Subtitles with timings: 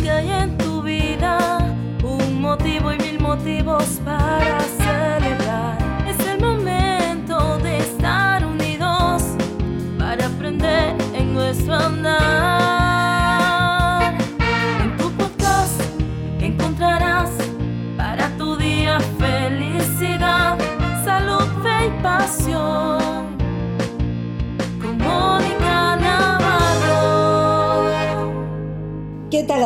[0.00, 1.58] que hay en tu vida
[2.02, 4.57] un motivo y mil motivos para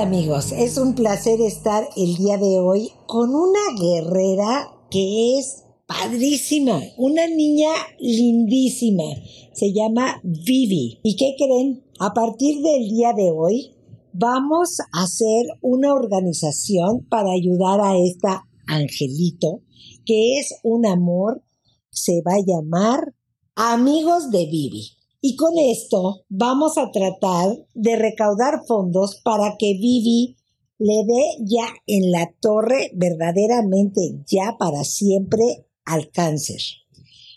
[0.02, 0.50] amigos?
[0.50, 7.28] Es un placer estar el día de hoy con una guerrera que es padrísima, una
[7.28, 7.70] niña
[8.00, 9.04] lindísima.
[9.52, 10.98] Se llama Vivi.
[11.04, 11.84] ¿Y qué creen?
[12.00, 13.76] A partir del día de hoy
[14.12, 19.60] vamos a hacer una organización para ayudar a esta angelito
[20.04, 21.44] que es un amor.
[21.90, 23.14] Se va a llamar
[23.54, 25.01] Amigos de Vivi.
[25.24, 30.36] Y con esto vamos a tratar de recaudar fondos para que Vivi
[30.78, 36.60] le dé ya en la torre, verdaderamente ya para siempre, al cáncer.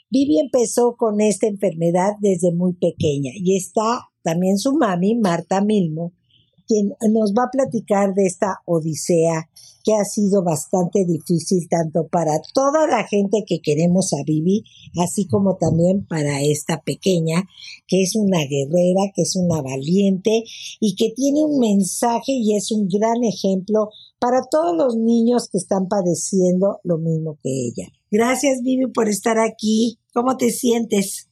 [0.10, 6.14] Vivi empezó con esta enfermedad desde muy pequeña y está también su mami, Marta Milmo,
[6.68, 9.50] quien nos va a platicar de esta odisea
[9.86, 14.64] que ha sido bastante difícil tanto para toda la gente que queremos a Vivi,
[15.00, 17.48] así como también para esta pequeña,
[17.88, 20.44] que es una guerrera, que es una valiente
[20.80, 25.60] y que tiene un mensaje y es un gran ejemplo para todos los niños que
[25.60, 27.88] están padeciendo lo mismo que ella.
[28.10, 30.00] Gracias Vivi por estar aquí.
[30.14, 31.30] ¿Cómo te sientes?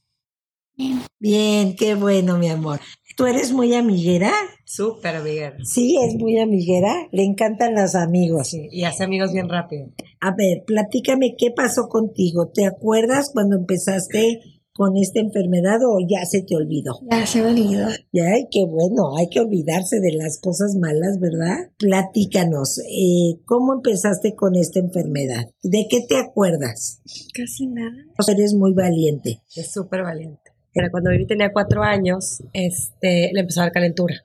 [1.18, 2.80] Bien, qué bueno, mi amor.
[3.16, 4.32] ¿Tú eres muy amiguera?
[4.64, 5.54] Súper amiga.
[5.62, 7.08] Sí, es muy amiguera.
[7.12, 8.48] Le encantan los amigos.
[8.48, 9.86] Sí, y hace amigos bien rápido.
[10.20, 12.48] A ver, platícame qué pasó contigo.
[12.52, 14.40] ¿Te acuerdas cuando empezaste
[14.72, 16.98] con esta enfermedad o ya se te olvidó?
[17.08, 17.88] Ya se me olvidó.
[18.12, 21.70] Ya, ay, qué bueno, hay que olvidarse de las cosas malas, ¿verdad?
[21.78, 25.48] Platícanos, eh, ¿cómo empezaste con esta enfermedad?
[25.62, 27.00] ¿De qué te acuerdas?
[27.32, 27.94] Casi nada.
[28.26, 29.40] Eres muy valiente.
[29.54, 30.53] Es súper valiente.
[30.74, 34.24] Pero cuando Vivi tenía cuatro años, este, le empezó a dar calentura.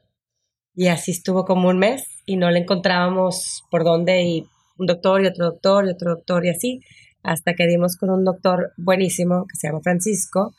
[0.76, 4.46] Y así estuvo como un mes y no le encontrábamos por dónde y
[4.78, 6.82] un doctor y otro doctor y otro doctor y así,
[7.22, 10.54] hasta que dimos con un doctor buenísimo que se llama Francisco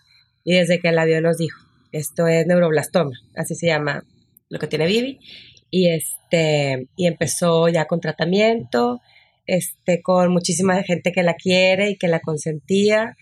[0.45, 1.59] y desde que la vio nos dijo,
[1.93, 4.05] esto es neuroblastoma, así se llama
[4.49, 5.19] lo que tiene Vivi.
[5.71, 9.01] Y, este, y empezó ya con tratamiento,
[9.47, 13.17] este, con muchísima gente que la quiere y que la consentía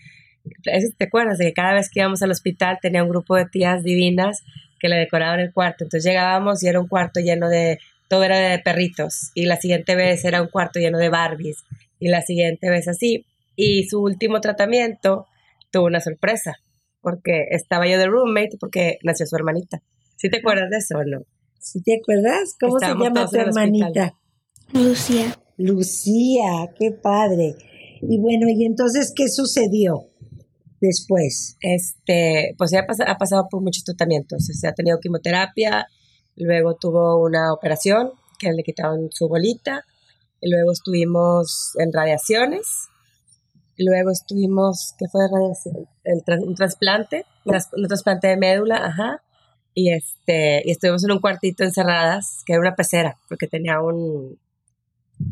[0.63, 3.83] ¿Te acuerdas de que cada vez que íbamos al hospital tenía un grupo de tías
[3.83, 4.43] divinas
[4.79, 5.83] que le decoraban el cuarto?
[5.83, 9.95] Entonces llegábamos y era un cuarto lleno de, todo era de perritos, y la siguiente
[9.95, 11.63] vez era un cuarto lleno de Barbies,
[11.99, 13.25] y la siguiente vez así.
[13.55, 15.27] Y su último tratamiento
[15.71, 16.57] tuvo una sorpresa,
[17.01, 19.81] porque estaba yo de roommate, porque nació su hermanita.
[20.15, 21.21] ¿Sí te acuerdas de eso o no?
[21.59, 22.55] ¿Sí te acuerdas?
[22.59, 24.13] ¿Cómo Estábamos se llama tu hermanita?
[24.73, 25.37] Lucía.
[25.57, 27.55] Lucía, qué padre.
[28.01, 30.08] Y bueno, ¿y entonces qué sucedió
[30.81, 31.57] después?
[31.61, 34.49] este, pues ya ha, pas- ha pasado por muchos tratamientos.
[34.49, 35.87] O ha tenido quimioterapia,
[36.35, 39.83] luego tuvo una operación que le quitaron su bolita,
[40.41, 42.65] y luego estuvimos en radiaciones,
[43.77, 45.87] luego estuvimos, ¿qué fue radiación?
[46.03, 49.21] El un trasplante, tras- un trasplante de médula, ajá.
[49.73, 54.39] Y, este, y estuvimos en un cuartito encerradas, que era una pecera, porque tenía un...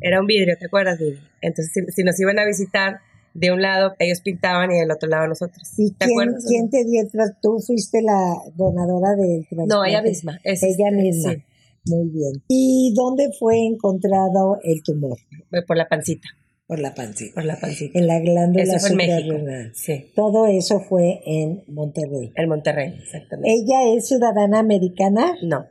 [0.01, 0.99] Era un vidrio, ¿te acuerdas?
[1.41, 2.99] Entonces, si nos iban a visitar,
[3.39, 5.61] de un lado ellos pintaban y del otro lado nosotros.
[5.77, 7.01] ¿Y ¿Te quién, acuerdas te dio
[7.41, 9.45] ¿Tú fuiste la donadora del?
[9.67, 10.39] No, ella misma.
[10.43, 11.33] es- Ella misma.
[11.33, 11.43] Sí,
[11.91, 12.43] Muy bien.
[12.47, 15.17] ¿Y dónde fue encontrado el tumor?
[15.49, 16.27] fue por la pancita,
[16.65, 17.35] Por la pancita.
[17.35, 17.97] por la pancita.
[17.97, 19.73] En la glándula Eso fue en.
[19.75, 22.31] Sí, Todo eso fue en Monterrey.
[22.35, 23.53] en Monterrey, exactamente.
[23.53, 25.35] ¿Ella es ciudadana americana?
[25.43, 25.65] No,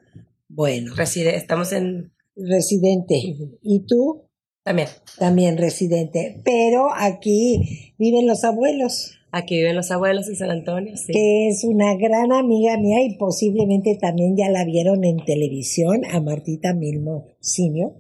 [0.49, 2.13] Bueno, reside, estamos en...
[2.37, 3.17] residente.
[3.63, 4.23] ¿Y tú?
[4.67, 6.41] También, También residente.
[6.45, 11.13] Pero aquí viven los abuelos, aquí viven los abuelos en San Antonio, sí.
[11.13, 16.21] que es una gran amiga mía y posiblemente también ya la vieron en televisión a
[16.21, 17.93] Martita Milmo Senior,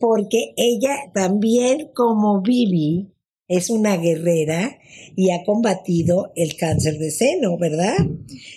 [0.00, 3.12] porque ella también como Vivi
[3.46, 4.78] es una guerrera
[5.14, 7.94] y ha combatido el cáncer de seno, ¿verdad?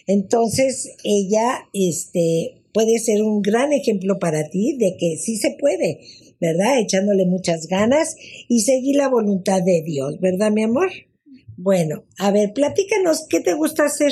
[0.07, 5.99] Entonces ella este puede ser un gran ejemplo para ti de que sí se puede,
[6.43, 6.77] ¿verdad?
[6.81, 8.17] Echándole muchas ganas
[8.49, 10.91] y seguir la voluntad de Dios, ¿verdad, mi amor?
[11.55, 14.11] Bueno, a ver, platícanos, ¿qué te gusta hacer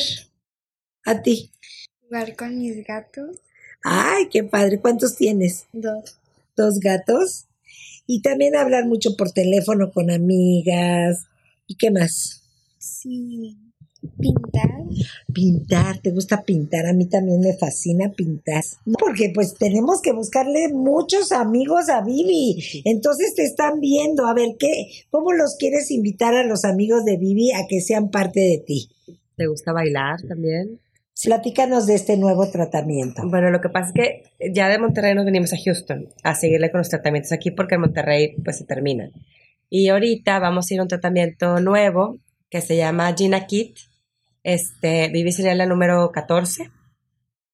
[1.03, 1.51] a ti?
[1.99, 3.41] Jugar con mis gatos.
[3.83, 5.65] Ay, qué padre, ¿cuántos tienes?
[5.73, 6.19] Dos.
[6.55, 7.47] Dos gatos.
[8.07, 11.25] Y también hablar mucho por teléfono con amigas.
[11.67, 12.43] ¿Y qué más?
[12.77, 13.57] Sí.
[14.19, 14.71] Pintar.
[15.31, 16.85] Pintar, ¿te gusta pintar?
[16.87, 18.63] A mí también me fascina pintar.
[18.99, 22.81] Porque pues tenemos que buscarle muchos amigos a Vivi.
[22.85, 24.25] Entonces te están viendo.
[24.25, 24.87] A ver, ¿qué?
[25.09, 28.89] ¿Cómo los quieres invitar a los amigos de Vivi a que sean parte de ti?
[29.37, 30.79] ¿Te gusta bailar también?
[31.23, 33.21] Platícanos de este nuevo tratamiento.
[33.27, 36.71] Bueno, lo que pasa es que ya de Monterrey nos venimos a Houston a seguirle
[36.71, 39.11] con los tratamientos aquí porque en Monterrey pues se terminan.
[39.69, 42.17] Y ahorita vamos a ir a un tratamiento nuevo
[42.49, 43.77] que se llama Gina Kit.
[44.43, 46.71] Este, Vivi sería la número 14.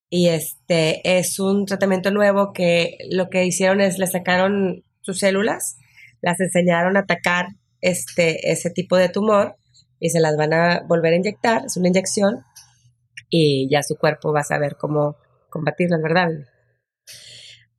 [0.09, 5.77] Y este es un tratamiento nuevo que lo que hicieron es le sacaron sus células,
[6.21, 7.47] las enseñaron a atacar
[7.81, 9.57] este, ese tipo de tumor
[9.99, 11.65] y se las van a volver a inyectar.
[11.65, 12.43] Es una inyección
[13.29, 15.17] y ya su cuerpo va a saber cómo
[15.49, 16.29] combatirla, ¿verdad?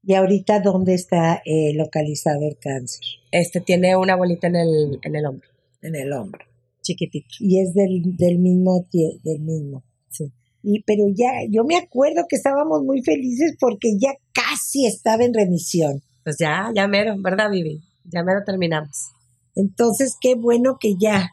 [0.02, 3.04] ¿Y ahorita dónde está eh, localizado el cáncer?
[3.30, 5.48] Este tiene una bolita en el, en el hombro,
[5.82, 6.47] En el hombro.
[6.88, 7.28] Chiquitito.
[7.40, 8.86] Y es del, del mismo
[9.22, 9.84] del mismo.
[10.10, 10.32] Sí.
[10.62, 15.34] Y, pero ya, yo me acuerdo que estábamos muy felices porque ya casi estaba en
[15.34, 16.02] remisión.
[16.24, 17.80] Pues ya, ya mero, ¿verdad, Vivi?
[18.04, 19.10] Ya mero terminamos.
[19.54, 21.30] Entonces, qué bueno que ya,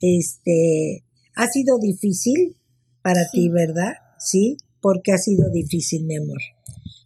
[0.00, 1.04] este,
[1.34, 2.56] ha sido difícil
[3.02, 3.92] para ti, ¿verdad?
[4.18, 6.40] Sí, porque ha sido difícil, mi amor.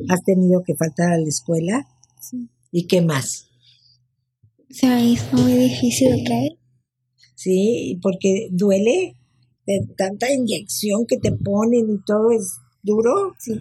[0.08, 1.86] Has tenido que faltar a la escuela.
[2.20, 2.48] Sí.
[2.72, 3.48] ¿Y qué más?
[4.70, 6.59] Se me hizo muy difícil otra vez.
[7.40, 9.16] Sí, porque duele
[9.66, 13.34] de tanta inyección que te ponen y todo es duro.
[13.38, 13.58] Sí.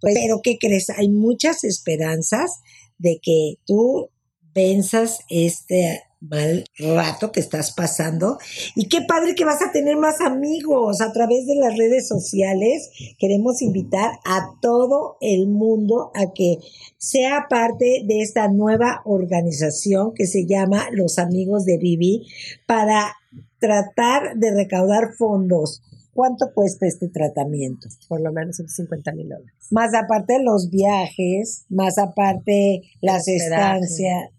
[0.00, 0.90] Pues, pero ¿qué crees?
[0.90, 2.50] Hay muchas esperanzas
[2.98, 4.10] de que tú
[4.52, 8.38] venzas este mal rato que estás pasando
[8.74, 12.90] y qué padre que vas a tener más amigos a través de las redes sociales.
[13.18, 16.58] Queremos invitar a todo el mundo a que
[16.98, 22.26] sea parte de esta nueva organización que se llama Los Amigos de Vivi
[22.66, 23.14] para
[23.58, 25.82] tratar de recaudar fondos.
[26.12, 27.88] ¿Cuánto cuesta este tratamiento?
[28.08, 29.52] Por lo menos 150 mil dólares.
[29.70, 34.30] Más aparte los viajes, más aparte las estancias,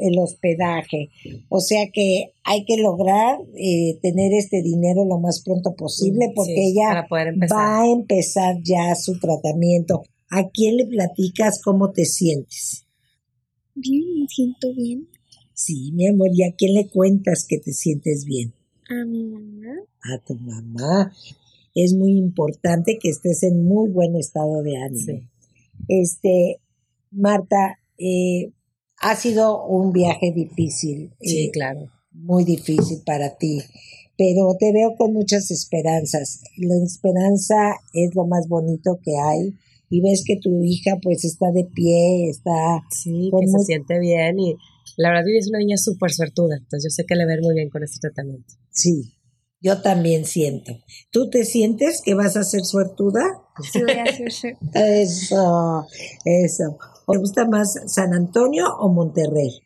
[0.00, 1.10] el hospedaje.
[1.48, 6.54] O sea que hay que lograr eh, tener este dinero lo más pronto posible porque
[6.54, 7.06] Sí, ella
[7.52, 10.02] va a empezar ya su tratamiento.
[10.30, 12.86] ¿A quién le platicas cómo te sientes?
[13.74, 15.08] Bien, me siento bien.
[15.52, 18.52] Sí, mi amor, ¿y a quién le cuentas que te sientes bien?
[18.88, 19.74] A mi mamá.
[20.02, 21.12] A tu mamá.
[21.74, 25.04] Es muy importante que estés en muy buen estado de ánimo.
[25.04, 25.22] Sí.
[25.88, 26.60] Este,
[27.10, 28.52] Marta, eh,
[29.00, 31.86] ha sido un viaje difícil, Sí, eh, claro.
[32.12, 33.58] muy difícil para ti,
[34.16, 36.40] pero te veo con muchas esperanzas.
[36.56, 39.54] La esperanza es lo más bonito que hay
[39.90, 43.98] y ves que tu hija pues está de pie, está Sí, que se muy- siente
[43.98, 44.54] bien y
[44.96, 47.34] la verdad Vivi es una niña súper suertuda, entonces yo sé que le va a
[47.34, 48.54] ir muy bien con este tratamiento.
[48.70, 49.12] Sí,
[49.60, 50.72] yo también siento.
[51.10, 53.20] ¿Tú te sientes que vas a ser suertuda?
[53.72, 55.86] Sí, voy a ser- Eso,
[56.24, 56.78] eso.
[57.06, 59.60] ¿Te gusta más San Antonio o Monterrey?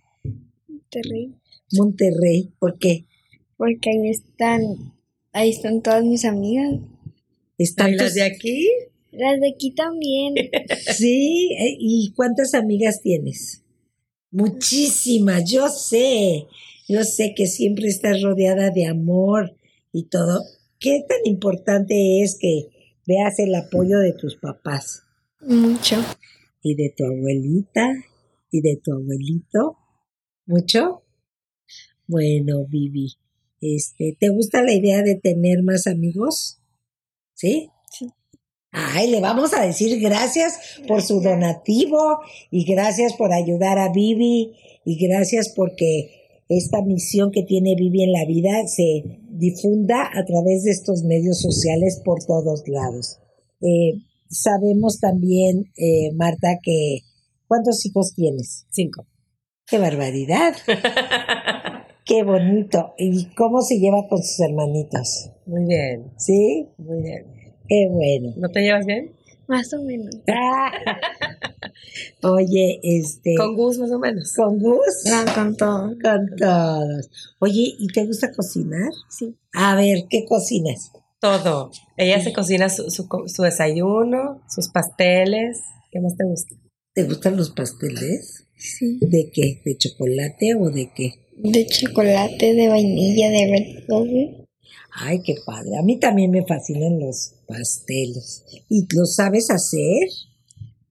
[0.90, 1.34] terrible.
[1.72, 3.06] Monterrey, ¿por qué?
[3.56, 4.94] Porque ahí están,
[5.32, 6.80] ahí están todas mis amigas.
[7.58, 8.68] Están ¿Y las de aquí?
[9.12, 10.34] Las de aquí también.
[10.96, 13.62] Sí, eh, ¿y cuántas amigas tienes?
[14.30, 16.46] Muchísimas, yo sé,
[16.88, 19.56] yo sé que siempre estás rodeada de amor
[19.92, 20.42] y todo.
[20.78, 22.68] ¿Qué tan importante es que
[23.06, 25.02] veas el apoyo de tus papás
[25.40, 25.96] Mucho.
[26.62, 27.90] Y de tu abuelita
[28.50, 29.78] y de tu abuelito?
[30.46, 31.02] ¿Mucho?
[32.06, 33.14] Bueno, Vivi,
[33.60, 36.60] este, ¿te gusta la idea de tener más amigos?
[37.34, 37.70] ¿Sí?
[37.90, 38.08] Sí.
[38.72, 44.56] Ay, le vamos a decir gracias por su donativo y gracias por ayudar a Vivi
[44.84, 46.10] y gracias porque
[46.48, 51.40] esta misión que tiene Vivi en la vida se difunda a través de estos medios
[51.40, 53.20] sociales por todos lados.
[53.60, 57.00] Eh, sabemos también, eh, Marta, que
[57.46, 58.66] ¿cuántos hijos tienes?
[58.70, 59.06] Cinco.
[59.66, 60.54] ¡Qué barbaridad!
[62.04, 62.94] ¡Qué bonito!
[62.98, 65.30] ¿Y cómo se lleva con sus hermanitos?
[65.46, 66.68] Muy bien, ¿Sí?
[66.78, 67.26] muy bien.
[67.68, 68.32] ¡Qué bueno!
[68.36, 69.12] ¿No te llevas bien?
[69.46, 70.14] Más o menos.
[70.28, 70.70] Ah.
[72.22, 73.34] Oye, este.
[73.36, 74.32] Con Gus más o menos.
[74.34, 75.04] ¿Con Gus?
[75.06, 75.94] No, con todo.
[76.00, 77.10] Con todos.
[77.40, 78.92] Oye, ¿y te gusta cocinar?
[79.08, 79.36] Sí.
[79.52, 80.92] A ver, ¿qué cocinas?
[81.20, 81.70] Todo.
[81.96, 85.58] Ella se cocina su, su, co- su desayuno, sus pasteles.
[85.90, 86.54] ¿Qué más te gusta?
[86.94, 88.46] ¿Te gustan los pasteles?
[88.56, 88.98] Sí.
[89.00, 89.60] ¿De qué?
[89.64, 91.12] ¿De chocolate o de qué?
[91.36, 94.46] De chocolate, de vainilla, de red velvet.
[94.92, 95.76] Ay, qué padre.
[95.78, 98.44] A mí también me fascinan los pasteles.
[98.68, 100.08] ¿Y los sabes hacer?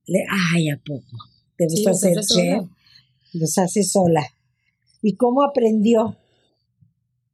[0.06, 1.16] Le- Ay, ¿a poco?
[1.56, 2.60] ¿Te Sí, gusta los hacer hace sola.
[2.60, 2.68] chef?
[3.34, 4.26] Los hace sola.
[5.02, 6.16] ¿Y cómo aprendió?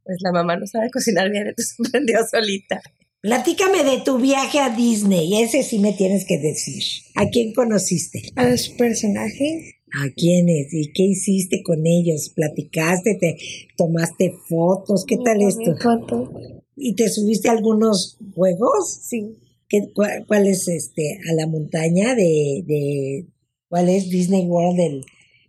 [0.06, 2.80] Pues la mamá no sabe cocinar bien, entonces aprendió solita.
[3.20, 6.82] Platícame de tu viaje a Disney, ese sí me tienes que decir.
[7.16, 8.22] ¿A quién conociste?
[8.36, 9.74] A los personajes.
[9.92, 10.72] ¿A quiénes?
[10.72, 12.30] ¿Y qué hiciste con ellos?
[12.36, 13.16] ¿Platicaste?
[13.18, 13.36] ¿Te
[13.76, 15.04] tomaste fotos?
[15.06, 15.74] ¿Qué tal esto?
[15.82, 16.30] fotos.
[16.76, 19.00] ¿Y te subiste a algunos juegos?
[19.02, 19.36] Sí.
[19.68, 21.18] ¿Qué, cuál, cuál es este?
[21.28, 23.26] ¿A la montaña de, de
[23.68, 24.78] cuál es Disney World?
[24.78, 25.04] El,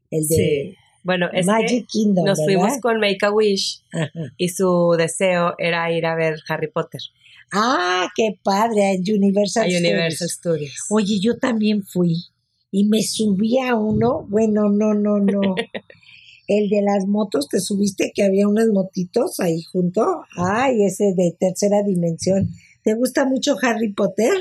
[0.10, 0.77] el de Sí.
[1.08, 2.46] Bueno, es Magic que Kingdom, nos ¿verdad?
[2.62, 4.10] fuimos con Make a Wish Ajá.
[4.38, 7.02] y su deseo era ir a ver Harry Potter
[7.54, 9.82] Ah, qué padre, en Universal a Studios.
[9.82, 10.74] Universal Studios.
[10.90, 12.26] Oye, yo también fui
[12.72, 15.56] y me subí a uno, bueno, no, no, no.
[16.50, 20.24] El de las motos, ¿te subiste que había unas motitos ahí junto?
[20.38, 22.50] Ay, ese de tercera dimensión.
[22.84, 24.34] ¿Te gusta mucho Harry Potter?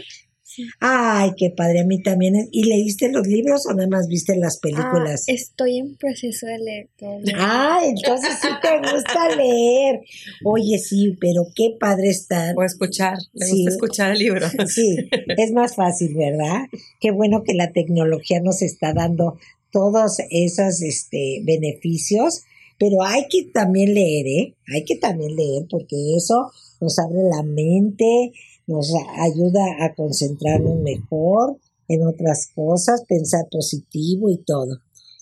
[0.80, 2.36] Ay, qué padre, a mí también.
[2.36, 5.24] es- ¿Y leíste los libros o nada más viste las películas?
[5.28, 7.18] Ah, estoy en proceso de leer todo.
[7.36, 10.00] Ah, entonces sí te gusta leer.
[10.44, 12.54] Oye, sí, pero qué padre está.
[12.56, 13.52] O escuchar, le Sí.
[13.64, 14.46] gusta escuchar el libro.
[14.68, 14.96] Sí,
[15.36, 16.62] es más fácil, ¿verdad?
[17.00, 19.38] Qué bueno que la tecnología nos está dando
[19.72, 22.42] todos esos este, beneficios,
[22.78, 24.54] pero hay que también leer, ¿eh?
[24.74, 28.32] Hay que también leer porque eso nos abre la mente,
[28.66, 31.58] nos ayuda a concentrarnos mejor
[31.88, 34.78] en otras cosas, pensar positivo y todo.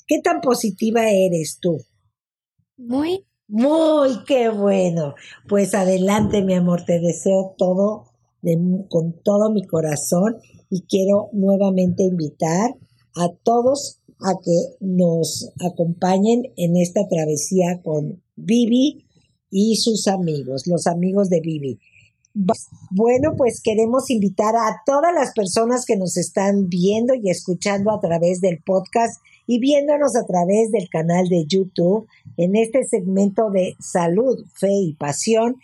[0.07, 1.79] ¿Qué tan positiva eres tú?
[2.77, 3.25] Muy.
[3.47, 5.15] Muy, qué bueno.
[5.49, 8.07] Pues adelante, mi amor, te deseo todo
[8.41, 10.37] de- con todo mi corazón
[10.71, 12.75] y quiero nuevamente invitar
[13.15, 19.05] a todos a que nos acompañen en esta travesía con Vivi
[19.51, 21.79] y sus amigos, los amigos de Vivi.
[22.91, 28.01] Bueno, pues queremos invitar a todas las personas que nos están viendo y escuchando a
[28.01, 33.77] través del podcast y viéndonos a través del canal de YouTube en este segmento de
[33.79, 35.61] salud, fe y pasión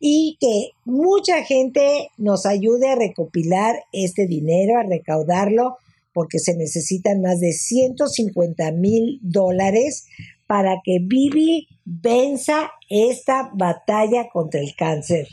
[0.00, 5.78] y que mucha gente nos ayude a recopilar este dinero, a recaudarlo,
[6.12, 10.08] porque se necesitan más de 150 mil dólares
[10.46, 15.28] para que Vivi venza esta batalla contra el cáncer.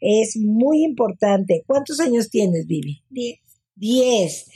[0.00, 1.62] Es muy importante.
[1.66, 3.02] ¿Cuántos años tienes, Vivi?
[3.10, 3.38] Diez.
[3.76, 4.46] 10.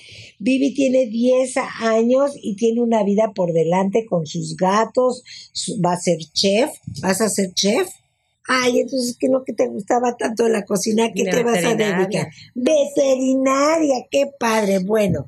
[0.41, 5.23] Vivi tiene 10 años y tiene una vida por delante con sus gatos.
[5.53, 6.71] su- va a ser chef.
[7.01, 7.89] ¿Vas a ser chef?
[8.49, 11.13] Ay, entonces, ¿qué es lo que te gustaba tanto de la cocina?
[11.13, 12.29] ¿Qué te vas a dedicar?
[12.57, 14.81] Veterinaria, qué padre.
[14.81, 15.27] Bueno,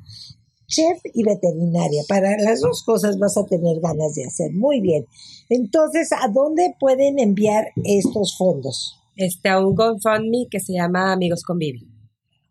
[0.67, 2.03] chef y veterinaria.
[2.07, 4.51] Para las dos cosas vas a tener ganas de hacer.
[4.51, 5.05] Muy bien.
[5.49, 8.97] Entonces, ¿a dónde pueden enviar estos fondos?
[9.15, 11.87] Este, a un GoFundMe que se llama Amigos con Vivi.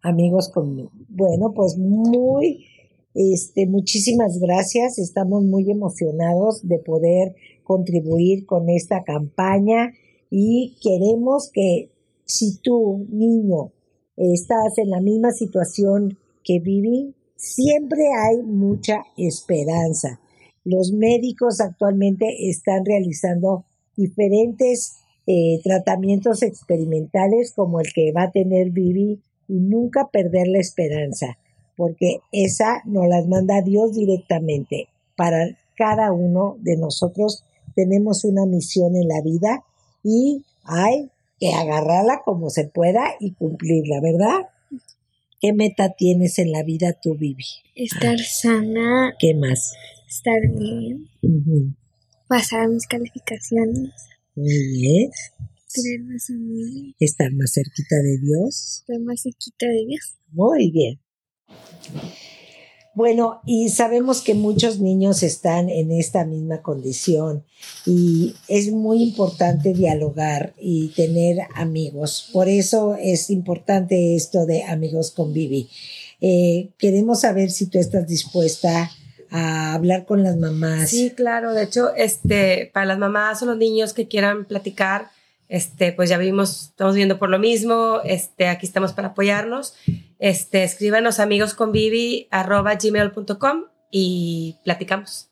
[0.02, 0.90] amigos conmigo.
[1.09, 2.66] Bueno, pues muy,
[3.14, 4.99] este, muchísimas gracias.
[4.99, 9.92] Estamos muy emocionados de poder contribuir con esta campaña
[10.30, 11.90] y queremos que
[12.25, 13.73] si tú, niño,
[14.16, 20.21] estás en la misma situación que Vivi, siempre hay mucha esperanza.
[20.64, 23.66] Los médicos actualmente están realizando
[23.97, 30.59] diferentes eh, tratamientos experimentales como el que va a tener Vivi y nunca perder la
[30.59, 31.38] esperanza,
[31.76, 34.88] porque esa nos las manda Dios directamente.
[35.16, 39.64] Para cada uno de nosotros tenemos una misión en la vida
[40.02, 44.49] y hay que agarrarla como se pueda y cumplirla, ¿verdad?
[45.40, 47.45] ¿Qué meta tienes en la vida tú, Vivi?
[47.75, 49.75] Estar sana, ¿Qué más?
[50.09, 51.09] estar bien,
[52.28, 53.90] pasar mis calificaciones,
[54.35, 55.11] Muy bien.
[56.07, 58.79] más amigos, Estar más cerquita de Dios.
[58.81, 60.14] estar más cerquita de Dios.
[60.33, 61.00] Muy bien.
[62.95, 67.45] Bueno, y sabemos que muchos niños están en esta misma condición
[67.85, 72.31] y es muy importante dialogar y tener amigos.
[72.33, 75.69] Por eso es importante esto de amigos con Vivi.
[76.21, 78.91] Eh, queremos saber si tú estás dispuesta a
[79.31, 80.90] hablar con las mamás.
[80.90, 81.52] Sí, claro.
[81.52, 85.11] De hecho, este, para las mamás o los niños que quieran platicar,
[85.49, 88.00] este, pues ya vimos, estamos viendo por lo mismo.
[88.04, 89.75] Este, aquí estamos para apoyarnos.
[90.19, 91.73] Este, escríbanos amigos con
[92.31, 95.31] arroba gmail.com y platicamos.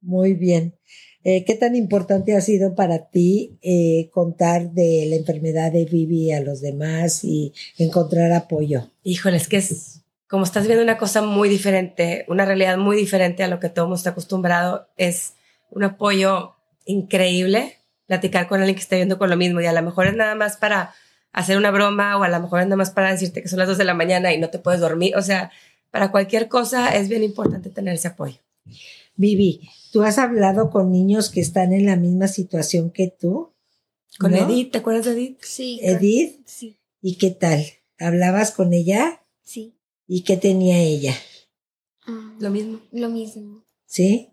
[0.00, 0.74] Muy bien.
[1.22, 6.32] Eh, ¿Qué tan importante ha sido para ti eh, contar de la enfermedad de Vivi
[6.32, 8.90] a los demás y encontrar apoyo?
[9.02, 9.99] Híjole, es que es
[10.30, 13.86] como estás viendo una cosa muy diferente, una realidad muy diferente a lo que todo
[13.86, 14.88] el mundo está acostumbrado.
[14.96, 15.34] Es
[15.70, 19.82] un apoyo increíble platicar con alguien que esté viendo con lo mismo y a lo
[19.82, 20.94] mejor es nada más para
[21.32, 23.66] hacer una broma o a lo mejor es nada más para decirte que son las
[23.66, 25.16] dos de la mañana y no te puedes dormir.
[25.16, 25.50] O sea,
[25.90, 28.38] para cualquier cosa es bien importante tener ese apoyo.
[29.16, 33.52] Vivi, ¿tú has hablado con niños que están en la misma situación que tú?
[34.20, 34.36] ¿Con ¿No?
[34.38, 34.70] Edith?
[34.70, 35.38] ¿Te acuerdas de Edith?
[35.42, 35.80] Sí.
[35.82, 37.64] Edith, Sí, ¿y qué tal?
[37.98, 39.22] ¿Hablabas con ella?
[39.42, 39.74] sí.
[40.12, 41.16] ¿Y qué tenía ella?
[42.04, 42.80] Ah, Lo mismo.
[42.90, 43.64] Lo mismo.
[43.86, 44.30] ¿Sí?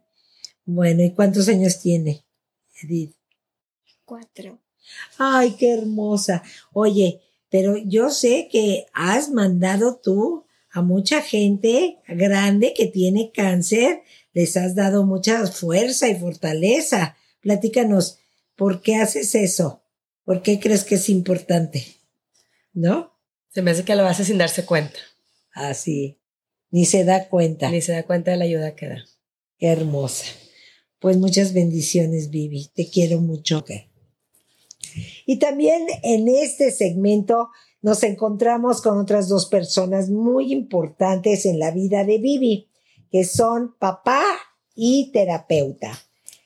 [0.65, 2.25] Bueno, ¿y cuántos años tiene
[2.81, 3.13] Edith?
[4.03, 4.59] Cuatro.
[5.19, 6.41] Ay, qué hermosa.
[6.73, 14.01] Oye, pero yo sé que has mandado tú a mucha gente grande que tiene cáncer,
[14.33, 17.17] les has dado mucha fuerza y fortaleza.
[17.39, 18.17] Platícanos,
[18.55, 19.83] ¿por qué haces eso?
[20.23, 21.85] ¿Por qué crees que es importante?
[22.73, 23.15] ¿No?
[23.49, 24.97] Se me hace que lo hace sin darse cuenta.
[25.57, 26.19] Así,
[26.69, 27.71] ni se da cuenta.
[27.71, 29.03] Ni se da cuenta de la ayuda que da.
[29.57, 30.25] Qué hermosa.
[30.99, 32.69] Pues muchas bendiciones, Vivi.
[32.75, 33.65] Te quiero mucho.
[35.25, 37.49] Y también en este segmento
[37.81, 42.69] nos encontramos con otras dos personas muy importantes en la vida de Vivi,
[43.11, 44.23] que son papá
[44.75, 45.99] y terapeuta.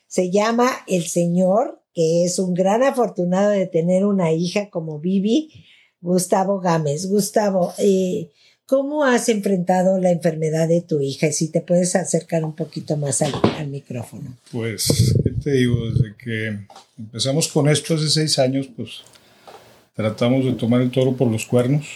[0.08, 5.66] Se llama el señor, que es un gran afortunado de tener una hija como Vivi,
[6.00, 7.10] Gustavo Gámez.
[7.10, 8.30] Gustavo, eh,
[8.66, 11.28] ¿cómo has enfrentado la enfermedad de tu hija?
[11.28, 14.38] Y si te puedes acercar un poquito más al, micrófono.
[14.52, 15.92] Pues, ¿qué te digo?
[15.92, 16.60] Desde que
[16.98, 19.02] empezamos con esto hace seis años, pues
[19.94, 21.88] tratamos de tomar el toro por los cuernos.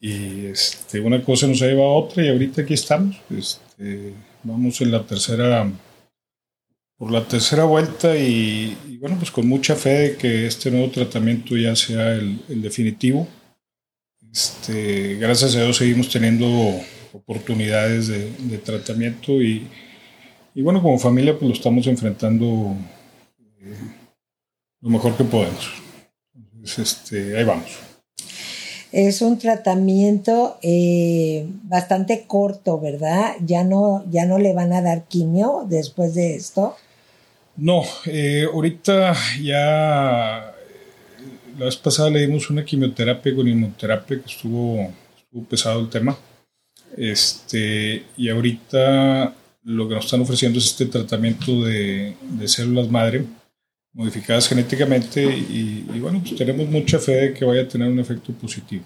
[0.00, 3.20] Y este, una cosa nos ha llevado a otra y ahorita aquí estamos.
[3.30, 5.70] Este, vamos en la tercera,
[6.96, 11.56] por la tercera vuelta y, bueno, pues con mucha fe de que este nuevo tratamiento
[11.56, 13.28] ya sea el definitivo.
[14.32, 16.46] Este, gracias a Dios seguimos teniendo
[17.12, 19.68] oportunidades de, de tratamiento y,
[20.54, 22.74] y bueno, como familia pues lo estamos enfrentando
[23.60, 23.76] eh,
[24.80, 25.70] lo mejor que podemos.
[26.34, 27.70] Entonces, este, ahí vamos.
[28.90, 33.36] Es un tratamiento eh, bastante corto, ¿verdad?
[33.44, 36.76] Ya no, ya no le van a dar quimio después de esto.
[37.56, 40.51] No, eh, ahorita ya
[41.58, 46.16] la vez pasada le dimos una quimioterapia con inmunoterapia que estuvo, estuvo pesado el tema.
[46.96, 53.24] Este, y ahorita lo que nos están ofreciendo es este tratamiento de, de células madre
[53.94, 57.98] modificadas genéticamente y, y, bueno, pues tenemos mucha fe de que vaya a tener un
[57.98, 58.84] efecto positivo.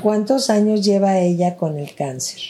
[0.00, 2.40] ¿Cuántos años lleva ella con el cáncer?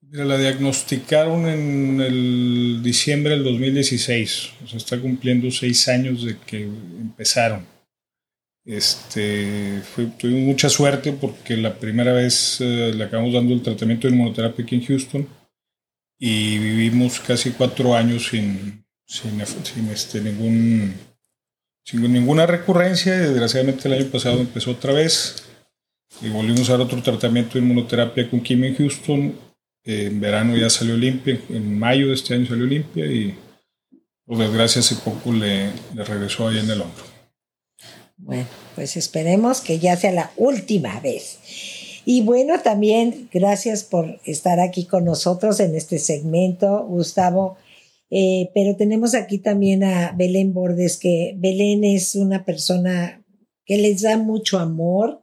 [0.00, 6.38] Mira, la diagnosticaron en el diciembre del 2016, o sea, está cumpliendo seis años de
[6.46, 7.66] que empezaron.
[8.68, 9.80] Este,
[10.18, 14.62] tuvimos mucha suerte porque la primera vez eh, le acabamos dando el tratamiento de inmunoterapia
[14.62, 15.28] aquí en Houston
[16.18, 18.84] y vivimos casi cuatro años sin,
[19.90, 20.92] este, ningún,
[21.94, 23.16] ninguna recurrencia.
[23.16, 25.44] Y desgraciadamente el año pasado empezó otra vez
[26.20, 29.34] y volvimos a dar otro tratamiento de inmunoterapia con quimio en Houston.
[29.82, 33.34] Eh, en verano ya salió limpia, en mayo de este año salió limpia y
[34.26, 37.17] por desgracia hace poco le, le regresó ahí en el hombro.
[38.18, 41.38] Bueno, pues esperemos que ya sea la última vez.
[42.04, 47.56] Y bueno, también gracias por estar aquí con nosotros en este segmento, Gustavo.
[48.10, 53.24] Eh, pero tenemos aquí también a Belén Bordes, que Belén es una persona
[53.64, 55.22] que les da mucho amor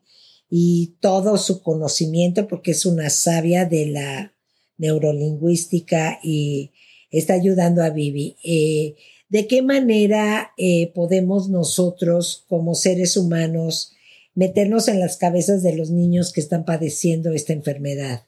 [0.50, 4.34] y todo su conocimiento porque es una sabia de la
[4.78, 6.72] neurolingüística y
[7.10, 8.38] está ayudando a Vivi.
[8.44, 8.96] Eh,
[9.28, 13.94] ¿De qué manera eh, podemos nosotros como seres humanos
[14.36, 18.26] meternos en las cabezas de los niños que están padeciendo esta enfermedad?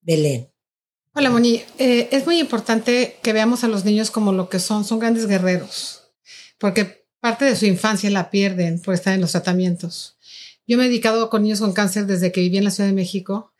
[0.00, 0.48] Belén.
[1.14, 1.60] Hola, Moni.
[1.78, 4.84] Eh, es muy importante que veamos a los niños como lo que son.
[4.84, 6.12] Son grandes guerreros,
[6.58, 10.16] porque parte de su infancia la pierden por estar en los tratamientos.
[10.66, 12.94] Yo me he dedicado con niños con cáncer desde que viví en la Ciudad de
[12.94, 13.52] México,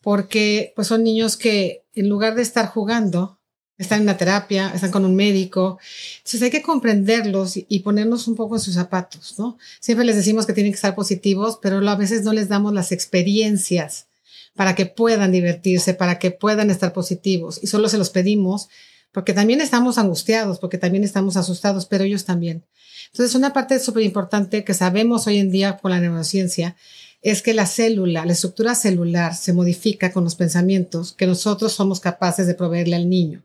[0.00, 3.39] porque pues son niños que en lugar de estar jugando,
[3.80, 5.78] están en una terapia, están con un médico.
[6.18, 9.56] Entonces hay que comprenderlos y ponernos un poco en sus zapatos, ¿no?
[9.80, 12.92] Siempre les decimos que tienen que estar positivos, pero a veces no les damos las
[12.92, 14.06] experiencias
[14.54, 17.58] para que puedan divertirse, para que puedan estar positivos.
[17.62, 18.68] Y solo se los pedimos
[19.12, 22.64] porque también estamos angustiados, porque también estamos asustados, pero ellos también.
[23.12, 26.76] Entonces, una parte súper importante que sabemos hoy en día con la neurociencia
[27.22, 31.98] es que la célula, la estructura celular se modifica con los pensamientos que nosotros somos
[31.98, 33.42] capaces de proveerle al niño.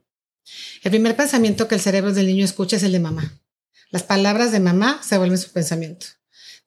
[0.84, 3.40] El primer pensamiento que el cerebro del niño escucha es el de mamá.
[3.90, 6.08] Las palabras de mamá se vuelven su pensamiento.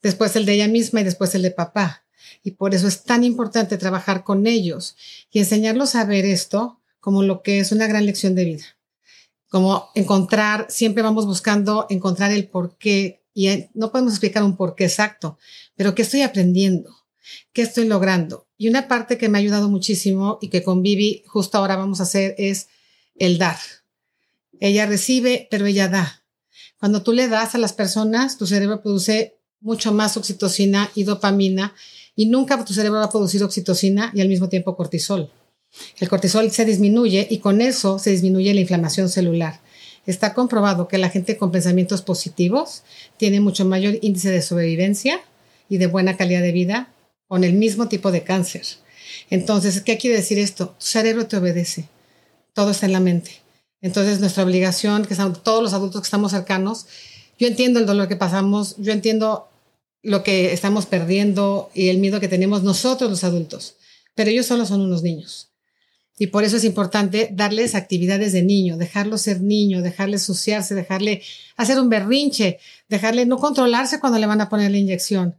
[0.02, 2.04] Después el de ella misma y después el de papá.
[2.42, 4.96] Y por eso es tan importante trabajar con ellos
[5.30, 8.64] y enseñarlos a ver esto como lo que es una gran lección de vida.
[9.48, 14.74] Como encontrar, siempre vamos buscando encontrar el por qué y no podemos explicar un por
[14.74, 15.38] qué exacto,
[15.76, 16.96] pero qué estoy aprendiendo,
[17.52, 18.48] qué estoy logrando.
[18.56, 22.00] Y una parte que me ha ayudado muchísimo y que con Vivi justo ahora vamos
[22.00, 22.68] a hacer es
[23.18, 23.58] el dar.
[24.60, 26.24] Ella recibe, pero ella da.
[26.78, 31.74] Cuando tú le das a las personas, tu cerebro produce mucho más oxitocina y dopamina
[32.14, 35.30] y nunca tu cerebro va a producir oxitocina y al mismo tiempo cortisol.
[35.98, 39.60] El cortisol se disminuye y con eso se disminuye la inflamación celular.
[40.06, 42.82] Está comprobado que la gente con pensamientos positivos
[43.18, 45.20] tiene mucho mayor índice de sobrevivencia
[45.68, 46.94] y de buena calidad de vida
[47.26, 48.62] con el mismo tipo de cáncer.
[49.30, 50.70] Entonces, ¿qué quiere decir esto?
[50.78, 51.88] Tu cerebro te obedece.
[52.58, 53.30] Todo está en la mente.
[53.82, 56.86] Entonces, nuestra obligación, que son todos los adultos que estamos cercanos,
[57.38, 59.48] yo entiendo el dolor que pasamos, yo entiendo
[60.02, 63.76] lo que estamos perdiendo y el miedo que tenemos nosotros los adultos,
[64.16, 65.50] pero ellos solo son unos niños.
[66.18, 71.22] Y por eso es importante darles actividades de niño, dejarlo ser niño, dejarle suciarse, dejarle
[71.56, 75.36] hacer un berrinche, dejarle no controlarse cuando le van a poner la inyección,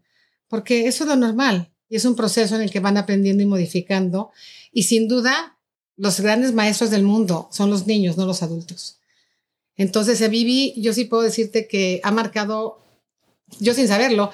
[0.48, 3.46] porque eso es lo normal y es un proceso en el que van aprendiendo y
[3.46, 4.32] modificando.
[4.72, 5.59] Y sin duda,
[6.00, 9.00] los grandes maestros del mundo son los niños, no los adultos.
[9.76, 12.80] Entonces, Vivi, yo sí puedo decirte que ha marcado,
[13.60, 14.32] yo sin saberlo,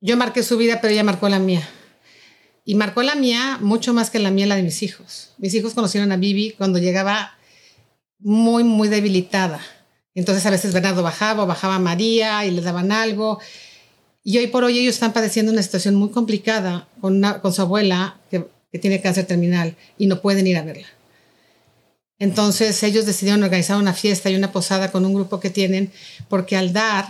[0.00, 1.68] yo marqué su vida, pero ella marcó la mía.
[2.64, 5.32] Y marcó la mía mucho más que la mía, la de mis hijos.
[5.38, 7.36] Mis hijos conocieron a Vivi cuando llegaba
[8.20, 9.60] muy, muy debilitada.
[10.14, 13.40] Entonces a veces Bernardo bajaba o bajaba María y le daban algo.
[14.22, 18.20] Y hoy por hoy ellos están padeciendo una situación muy complicada con, con su abuela
[18.30, 20.86] que, que tiene cáncer terminal y no pueden ir a verla.
[22.18, 25.90] Entonces ellos decidieron organizar una fiesta y una posada con un grupo que tienen
[26.28, 27.06] porque al dar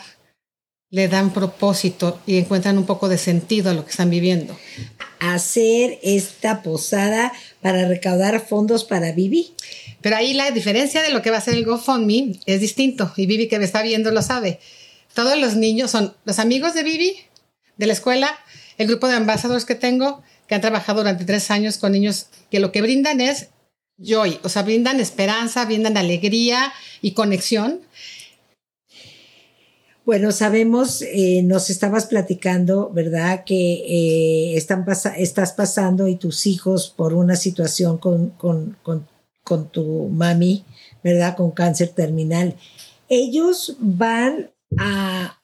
[0.91, 4.57] le dan propósito y encuentran un poco de sentido a lo que están viviendo
[5.21, 9.53] hacer esta posada para recaudar fondos para Vivi.
[10.01, 13.27] Pero ahí la diferencia de lo que va a ser el GoFundMe es distinto y
[13.27, 14.59] Vivi que me está viendo lo sabe.
[15.15, 17.17] Todos los niños son los amigos de Vivi,
[17.77, 18.39] de la escuela,
[18.79, 22.59] el grupo de ambasadores que tengo, que han trabajado durante tres años con niños que
[22.59, 23.51] lo que brindan es
[23.99, 27.83] joy, o sea, brindan esperanza, brindan alegría y conexión.
[30.05, 33.45] Bueno, sabemos, eh, nos estabas platicando, ¿verdad?
[33.45, 34.85] Que eh, están
[35.17, 39.07] estás pasando y tus hijos por una situación con, con, con,
[39.45, 40.65] con tu mami,
[41.05, 41.37] ¿verdad?
[41.37, 42.57] Con cáncer terminal.
[43.09, 45.41] Ellos van a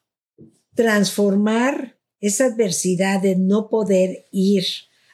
[0.74, 4.64] transformar esa adversidad de no poder ir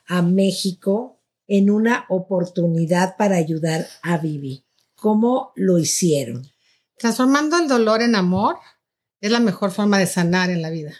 [0.06, 4.64] a México en una oportunidad para ayudar a Vivi.
[4.94, 6.46] ¿Cómo lo hicieron?
[6.96, 8.56] Transformando el dolor en amor
[9.20, 10.92] es la mejor forma de sanar en la vida,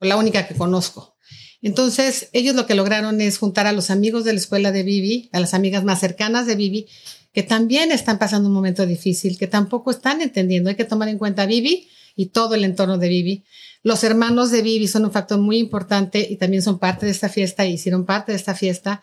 [0.00, 1.16] o la única que conozco.
[1.60, 5.28] Entonces, ellos lo que lograron es juntar a los amigos de la escuela de Vivi,
[5.32, 6.86] a las amigas más cercanas de Vivi,
[7.32, 10.70] que también están pasando un momento difícil, que tampoco están entendiendo.
[10.70, 11.88] Hay que tomar en cuenta Vivi
[12.18, 13.44] y todo el entorno de Vivi.
[13.84, 17.28] Los hermanos de Vivi son un factor muy importante y también son parte de esta
[17.28, 19.02] fiesta y hicieron parte de esta fiesta.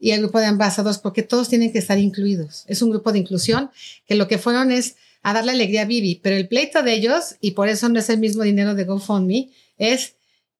[0.00, 2.64] Y el grupo de ambasadores, porque todos tienen que estar incluidos.
[2.66, 3.70] Es un grupo de inclusión
[4.06, 7.36] que lo que fueron es a darle alegría a Vivi, pero el pleito de ellos,
[7.42, 10.14] y por eso no es el mismo dinero de GoFundMe, es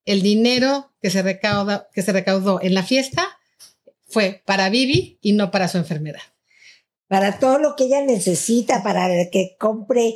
[0.05, 3.27] el dinero que se, recauda, que se recaudó en la fiesta
[4.07, 6.21] fue para Vivi y no para su enfermedad.
[7.07, 10.15] Para todo lo que ella necesita, para que compre,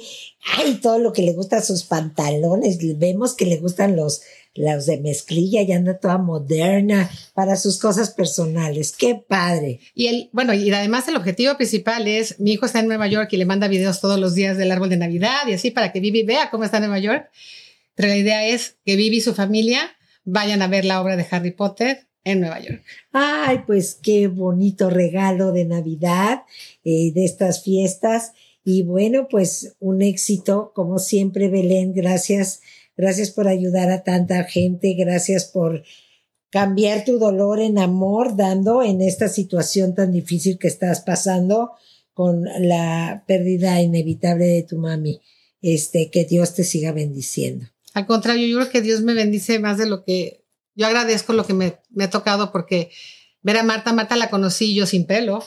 [0.58, 2.78] ay, todo lo que le gusta sus pantalones.
[3.00, 4.22] Vemos que le gustan los,
[4.56, 8.92] los de mezclilla y anda toda moderna para sus cosas personales.
[8.92, 9.80] Qué padre.
[9.96, 13.30] Y el, bueno, y además el objetivo principal es, mi hijo está en Nueva York
[13.32, 16.02] y le manda videos todos los días del árbol de Navidad y así para que
[16.02, 17.30] Vivi vea cómo está en Nueva York.
[17.96, 21.26] Pero la idea es que Vivi y su familia vayan a ver la obra de
[21.32, 22.84] Harry Potter en Nueva York.
[23.12, 26.44] Ay, pues qué bonito regalo de Navidad,
[26.84, 28.34] eh, de estas fiestas.
[28.64, 31.94] Y bueno, pues un éxito, como siempre, Belén.
[31.94, 32.62] Gracias
[33.02, 34.94] Gracias por ayudar a tanta gente.
[34.94, 35.84] Gracias por
[36.52, 41.72] cambiar tu dolor en amor, dando en esta situación tan difícil que estás pasando
[42.14, 45.20] con la pérdida inevitable de tu mami.
[45.64, 47.66] Este, que Dios te siga bendiciendo.
[47.94, 50.41] Al contrario, yo creo que Dios me bendice más de lo que
[50.76, 52.92] yo agradezco lo que me, ha tocado porque
[53.42, 55.44] ver a Marta, Marta la conocí yo sin pelo,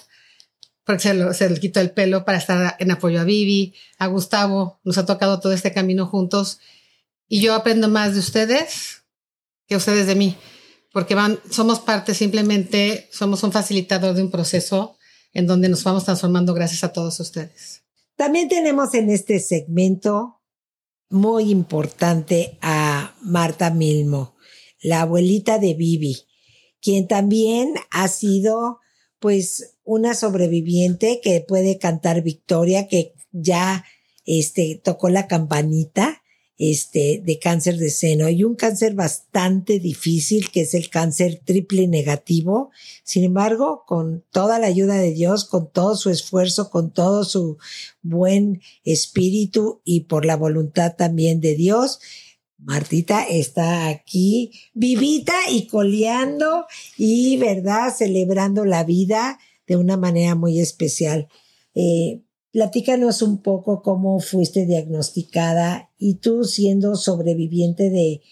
[0.84, 1.02] porque
[1.34, 5.06] se, le quitó el pelo para estar en apoyo a Vivi, a Gustavo, nos ha
[5.06, 6.60] tocado todo este camino juntos
[7.28, 9.02] y yo aprendo más de ustedes
[9.66, 10.36] que ustedes de mí,
[10.92, 14.98] porque van, somos parte simplemente, somos un facilitador de un proceso
[15.32, 17.82] en donde nos vamos transformando gracias a todos ustedes.
[18.16, 20.40] También tenemos en este segmento
[21.10, 24.33] muy importante a Marta Milmo,
[24.84, 26.18] la abuelita de Vivi,
[26.80, 28.78] quien también ha sido
[29.18, 33.84] pues una sobreviviente que puede cantar victoria, que ya
[34.26, 36.22] este, tocó la campanita
[36.58, 38.26] este, de cáncer de seno.
[38.26, 42.70] Hay un cáncer bastante difícil que es el cáncer triple negativo.
[43.02, 47.56] Sin embargo, con toda la ayuda de Dios, con todo su esfuerzo, con todo su
[48.02, 52.00] buen espíritu y por la voluntad también de Dios,
[52.64, 56.64] Martita está aquí vivita y coleando
[56.96, 61.28] y, ¿verdad?, celebrando la vida de una manera muy especial.
[61.74, 62.22] Eh,
[62.52, 68.22] platícanos un poco cómo fuiste diagnosticada y tú siendo sobreviviente de,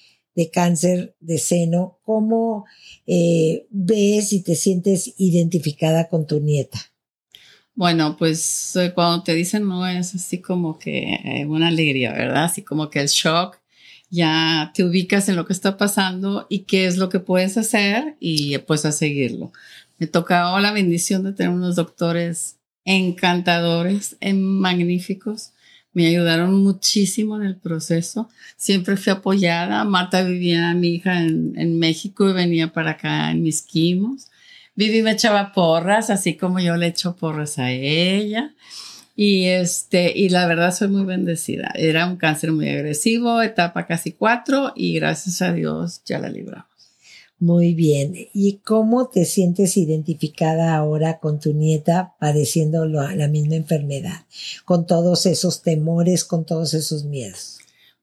[0.51, 2.64] cáncer de seno, ¿cómo
[3.07, 6.79] eh, ves y te sientes identificada con tu nieta?
[7.75, 12.45] Bueno, pues eh, cuando te dicen no es así como que una alegría, ¿verdad?
[12.45, 13.62] Así como que el shock
[14.12, 18.14] ya te ubicas en lo que está pasando y qué es lo que puedes hacer
[18.20, 19.53] y pues a seguirlo.
[19.98, 25.53] Me tocaba la bendición de tener unos doctores encantadores, magníficos.
[25.94, 28.29] Me ayudaron muchísimo en el proceso.
[28.59, 29.83] Siempre fui apoyada.
[29.85, 34.29] Marta vivía, mi hija, en, en México y venía para acá en mis quimos.
[34.75, 38.53] Vivi me echaba porras, así como yo le echo porras a ella.
[39.14, 41.72] Y, este, y la verdad soy muy bendecida.
[41.75, 46.66] Era un cáncer muy agresivo, etapa casi cuatro, y gracias a Dios ya la libramos.
[47.38, 48.14] Muy bien.
[48.33, 54.27] ¿Y cómo te sientes identificada ahora con tu nieta padeciendo la misma enfermedad?
[54.64, 57.59] Con todos esos temores, con todos esos miedos.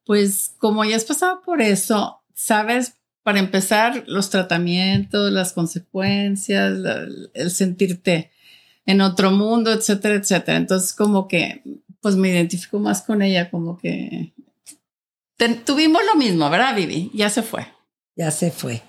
[0.05, 6.73] Pues como ya has pasado por eso, sabes, para empezar, los tratamientos, las consecuencias,
[7.33, 8.31] el sentirte
[8.89, 10.57] en otro mundo, etcétera, etcétera.
[10.57, 11.61] Entonces, como que,
[12.01, 14.33] pues me identifico más con ella, como que
[15.63, 17.11] tuvimos lo mismo, ¿verdad, Vivi?
[17.13, 17.67] Ya se fue.
[18.15, 18.81] Ya se fue.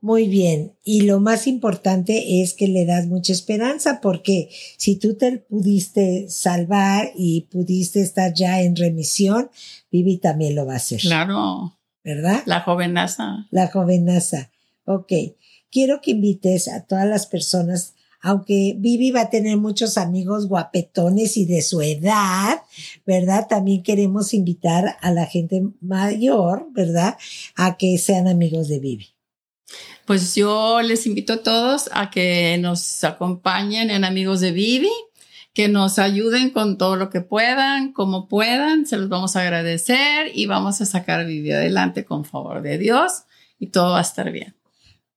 [0.00, 0.76] Muy bien.
[0.84, 6.26] Y lo más importante es que le das mucha esperanza porque si tú te pudiste
[6.28, 9.50] salvar y pudiste estar ya en remisión,
[9.90, 11.00] Vivi también lo va a hacer.
[11.00, 11.76] Claro.
[12.04, 12.42] ¿Verdad?
[12.46, 13.48] La jovenaza.
[13.50, 14.52] La jovenaza.
[14.84, 15.12] Ok.
[15.68, 21.36] Quiero que invites a todas las personas aunque Vivi va a tener muchos amigos guapetones
[21.36, 22.62] y de su edad,
[23.06, 23.46] ¿verdad?
[23.48, 27.16] También queremos invitar a la gente mayor, ¿verdad?
[27.54, 29.08] A que sean amigos de Vivi.
[30.06, 34.90] Pues yo les invito a todos a que nos acompañen en Amigos de Vivi,
[35.52, 40.30] que nos ayuden con todo lo que puedan, como puedan, se los vamos a agradecer
[40.32, 43.24] y vamos a sacar a Vivi adelante con favor de Dios
[43.58, 44.56] y todo va a estar bien.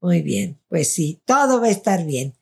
[0.02, 2.34] Muy bien, pues sí, todo va a estar bien.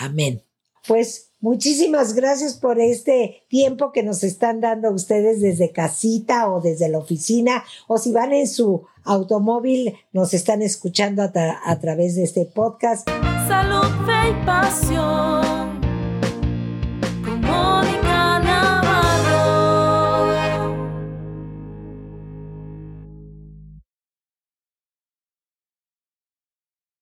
[0.00, 0.42] Amén.
[0.86, 6.88] Pues muchísimas gracias por este tiempo que nos están dando ustedes desde casita o desde
[6.88, 12.46] la oficina o si van en su automóvil, nos están escuchando a, través de este
[12.46, 13.08] podcast.
[13.48, 15.69] Salud, fe y pasión